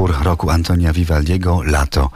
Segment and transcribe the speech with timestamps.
[0.00, 2.08] pór roku Antonia Vivaldiego Lato,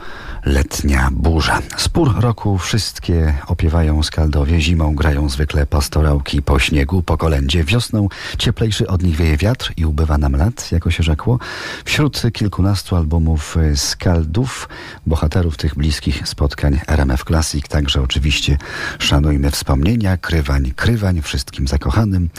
[0.45, 1.61] letnia burza.
[1.77, 8.07] Z pór roku wszystkie opiewają skaldowie, zimą grają zwykle pastorałki po śniegu, po kolędzie, wiosną
[8.37, 11.39] cieplejszy od nich wieje wiatr i ubywa nam lat, jako się rzekło.
[11.85, 14.69] Wśród kilkunastu albumów skaldów,
[15.05, 18.57] bohaterów tych bliskich spotkań RMF Classic, także oczywiście
[18.99, 22.29] szanujmy wspomnienia, krywań, krywań wszystkim zakochanym.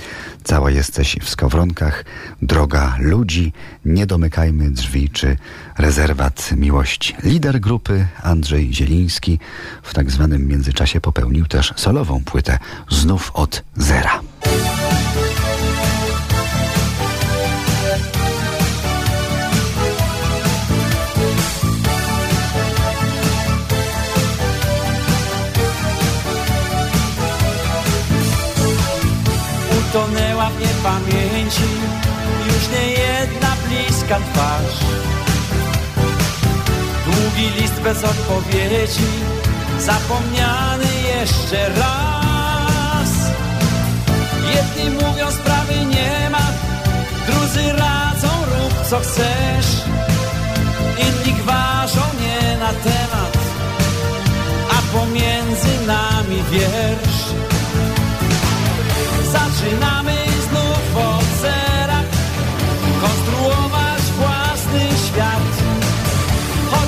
[0.45, 2.05] Cała jesteś w skowronkach,
[2.43, 3.53] droga ludzi,
[3.85, 5.37] nie domykajmy drzwi czy
[5.79, 7.17] rezerwat miłości.
[7.23, 9.39] Lider grupy Andrzej Zieliński
[9.83, 12.59] w tak zwanym międzyczasie popełnił też solową płytę
[12.91, 14.21] znów od zera.
[29.79, 31.63] Utonęła w niepamięci
[32.47, 35.16] już nie jedna bliska twarz
[37.37, 39.11] Długi list bez odpowiedzi
[39.79, 43.11] Zapomniany jeszcze raz.
[44.55, 46.47] Jedni mówią sprawy nie ma
[47.27, 49.67] Drudzy radzą rób co chcesz.
[50.99, 53.39] Inni gważą nie na temat
[54.71, 57.25] A pomiędzy nami wiersz.
[59.33, 60.26] Zaczynamy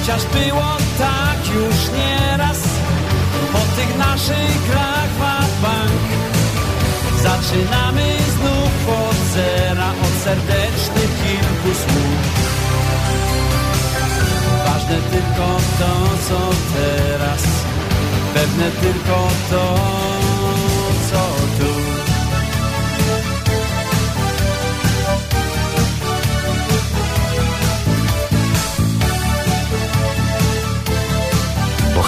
[0.08, 2.58] Chociaż było tak już nieraz
[3.52, 5.08] Po tych naszych grach
[5.62, 6.08] bank
[7.22, 12.20] Zaczynamy znów od zera Od serdecznych kilku słów.
[14.66, 15.46] Ważne tylko
[15.78, 15.94] to,
[16.28, 17.42] co teraz
[18.34, 20.07] Pewne tylko to,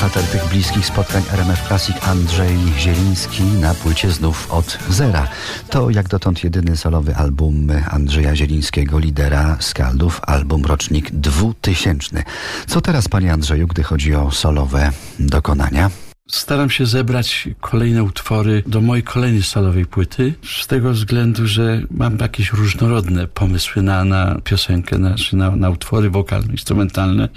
[0.00, 5.28] Bohater tych bliskich spotkań RMF Classic Andrzej Zieliński na płycie znów od zera.
[5.70, 12.22] To jak dotąd jedyny solowy album Andrzeja Zielińskiego, lidera Skaldów, album rocznik 2000.
[12.66, 15.90] Co teraz, panie Andrzeju, gdy chodzi o solowe dokonania?
[16.30, 22.18] Staram się zebrać kolejne utwory do mojej kolejnej solowej płyty, z tego względu, że mam
[22.18, 27.28] jakieś różnorodne pomysły na, na piosenkę, na, na, na utwory wokalne, instrumentalne.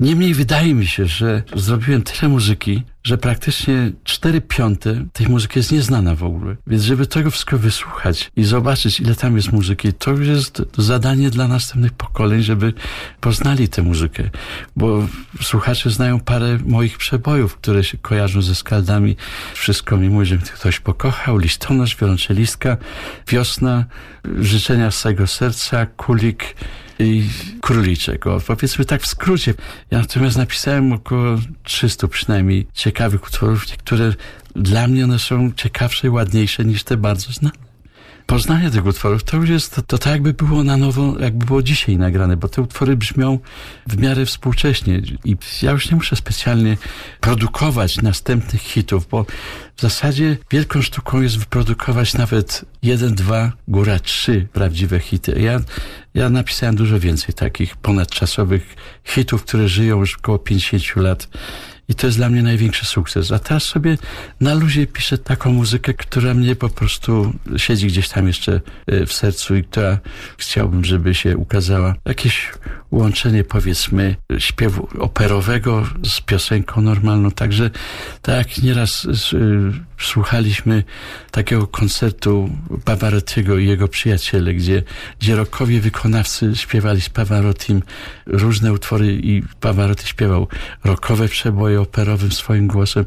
[0.00, 5.72] Niemniej wydaje mi się, że zrobiłem tyle muzyki, że praktycznie 4 piąte tej muzyki jest
[5.72, 6.56] nieznana w ogóle.
[6.66, 11.30] Więc żeby tego wszystko wysłuchać i zobaczyć, ile tam jest muzyki, to już jest zadanie
[11.30, 12.72] dla następnych pokoleń, żeby
[13.20, 14.30] poznali tę muzykę.
[14.76, 15.06] Bo
[15.42, 19.16] słuchacze znają parę moich przebojów, które się kojarzą ze skaldami.
[19.54, 22.76] Wszystko mi mówi, że ktoś pokochał, listonosz, wiolonczelistka,
[23.28, 23.84] wiosna,
[24.40, 26.54] życzenia z całego serca, kulik,
[27.00, 27.24] i
[27.60, 28.26] króliczek.
[28.26, 29.54] O, powiedzmy tak w skrócie.
[29.90, 34.14] Ja natomiast napisałem około 300 przynajmniej ciekawych utworów, które
[34.56, 37.69] dla mnie one są ciekawsze i ładniejsze niż te bardzo znane
[38.30, 41.96] poznanie tych utworów to już jest, to, tak jakby było na nowo, jakby było dzisiaj
[41.96, 43.38] nagrane, bo te utwory brzmią
[43.86, 46.76] w miarę współcześnie i ja już nie muszę specjalnie
[47.20, 49.26] produkować następnych hitów, bo
[49.76, 55.40] w zasadzie wielką sztuką jest wyprodukować nawet jeden, dwa, góra trzy prawdziwe hity.
[55.40, 55.60] Ja,
[56.14, 61.28] ja napisałem dużo więcej takich ponadczasowych hitów, które żyją już około 50 lat
[61.90, 63.32] i to jest dla mnie największy sukces.
[63.32, 63.98] A teraz sobie
[64.40, 69.12] na luzie piszę taką muzykę, która mnie po prostu siedzi gdzieś tam jeszcze e, w
[69.12, 69.98] sercu i która
[70.38, 71.94] chciałbym, żeby się ukazała.
[72.04, 72.52] Jakieś
[72.90, 77.30] łączenie, powiedzmy, śpiewu operowego z piosenką normalną.
[77.30, 77.70] Także
[78.22, 80.84] tak jak nieraz y, słuchaliśmy
[81.30, 82.50] takiego koncertu
[82.84, 84.82] Pavarottiego i jego przyjaciele, gdzie,
[85.20, 85.36] gdzie
[85.80, 87.82] wykonawcy śpiewali z Pavarottim
[88.26, 90.48] różne utwory i Pavarotti śpiewał
[90.84, 93.04] rockowe przeboje operowym swoim głosem.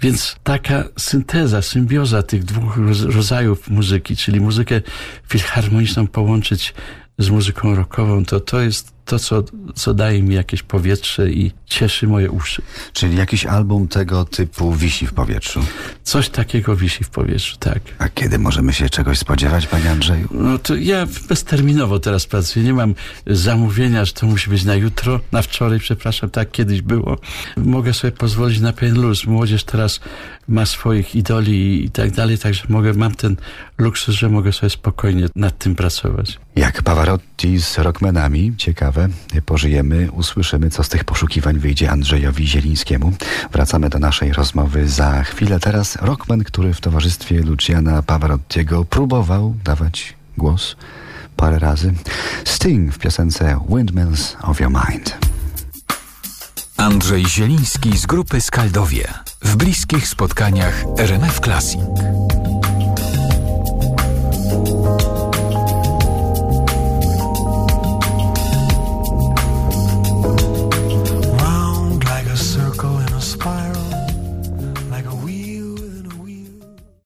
[0.00, 4.80] Więc taka synteza, symbioza tych dwóch rodzajów muzyki, czyli muzykę
[5.28, 6.74] filharmoniczną połączyć
[7.18, 9.44] z muzyką rockową, to to jest to, co,
[9.74, 12.62] co daje mi jakieś powietrze i cieszy moje uszy.
[12.92, 15.60] Czyli jakiś album tego typu wisi w powietrzu?
[16.02, 17.80] Coś takiego wisi w powietrzu, tak.
[17.98, 20.28] A kiedy możemy się czegoś spodziewać, panie Andrzeju?
[20.30, 22.64] No to ja bezterminowo teraz pracuję.
[22.64, 22.94] Nie mam
[23.26, 27.18] zamówienia, że to musi być na jutro, na wczoraj, przepraszam, tak kiedyś było.
[27.56, 29.26] Mogę sobie pozwolić na pewien luz.
[29.26, 30.00] Młodzież teraz
[30.48, 33.36] ma swoich idoli i tak dalej, także mogę, mam ten
[33.78, 36.38] luksus, że mogę sobie spokojnie nad tym pracować.
[36.56, 38.52] Jak Pavarotti z rockmenami,
[38.92, 39.08] ciekawe,
[39.46, 43.12] pożyjemy, usłyszymy, co z tych poszukiwań wyjdzie Andrzejowi Zielińskiemu.
[43.52, 45.60] Wracamy do naszej rozmowy za chwilę.
[45.60, 50.76] Teraz rockman, który w towarzystwie Luciana Pavarottiego próbował dawać głos
[51.36, 51.94] parę razy.
[52.44, 55.18] Sting w piosence Windmills of Your Mind.
[56.76, 59.08] Andrzej Zieliński z grupy Skaldowie
[59.42, 62.11] w bliskich spotkaniach RMF Classic.